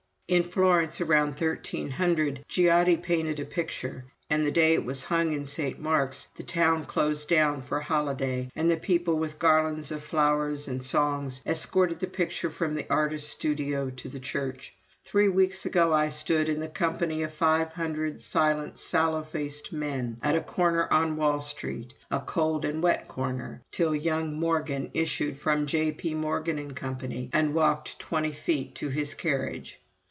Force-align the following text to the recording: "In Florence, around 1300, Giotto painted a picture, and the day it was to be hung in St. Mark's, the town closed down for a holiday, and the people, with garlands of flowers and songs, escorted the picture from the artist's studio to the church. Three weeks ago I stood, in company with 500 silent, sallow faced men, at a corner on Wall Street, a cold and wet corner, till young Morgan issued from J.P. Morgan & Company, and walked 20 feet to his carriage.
"In 0.27 0.43
Florence, 0.43 1.01
around 1.01 1.31
1300, 1.31 2.45
Giotto 2.47 2.95
painted 2.95 3.41
a 3.41 3.43
picture, 3.43 4.05
and 4.29 4.45
the 4.45 4.51
day 4.51 4.75
it 4.75 4.85
was 4.85 4.99
to 5.01 5.03
be 5.03 5.07
hung 5.07 5.33
in 5.33 5.45
St. 5.45 5.77
Mark's, 5.77 6.29
the 6.37 6.43
town 6.43 6.85
closed 6.85 7.27
down 7.27 7.61
for 7.61 7.79
a 7.79 7.83
holiday, 7.83 8.49
and 8.55 8.71
the 8.71 8.77
people, 8.77 9.15
with 9.17 9.39
garlands 9.39 9.91
of 9.91 10.05
flowers 10.05 10.69
and 10.69 10.81
songs, 10.81 11.41
escorted 11.45 11.99
the 11.99 12.07
picture 12.07 12.49
from 12.49 12.75
the 12.75 12.89
artist's 12.89 13.29
studio 13.29 13.89
to 13.89 14.07
the 14.07 14.21
church. 14.21 14.73
Three 15.03 15.27
weeks 15.27 15.65
ago 15.65 15.91
I 15.91 16.07
stood, 16.07 16.47
in 16.47 16.65
company 16.69 17.23
with 17.23 17.33
500 17.33 18.21
silent, 18.21 18.77
sallow 18.77 19.23
faced 19.23 19.73
men, 19.73 20.15
at 20.23 20.37
a 20.37 20.39
corner 20.41 20.87
on 20.89 21.17
Wall 21.17 21.41
Street, 21.41 21.93
a 22.09 22.21
cold 22.21 22.63
and 22.63 22.81
wet 22.81 23.09
corner, 23.09 23.61
till 23.69 23.93
young 23.93 24.39
Morgan 24.39 24.91
issued 24.93 25.37
from 25.39 25.65
J.P. 25.65 26.13
Morgan 26.13 26.73
& 26.75 26.75
Company, 26.75 27.29
and 27.33 27.53
walked 27.53 27.99
20 27.99 28.31
feet 28.31 28.75
to 28.75 28.87
his 28.87 29.13
carriage. 29.13 29.81